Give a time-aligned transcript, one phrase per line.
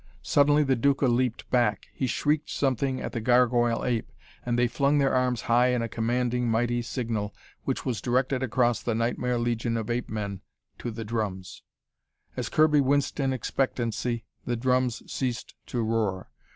[0.23, 1.89] Suddenly the Duca leaped back.
[1.93, 4.11] He shrieked something at the gargoyle ape,
[4.43, 7.35] and they flung their arms high in a commanding, mighty signal
[7.65, 10.41] which was directed across the nightmare legion of ape men,
[10.79, 11.61] to the drums.
[12.35, 16.31] As Kirby winced in expectancy, the drums ceased to roar.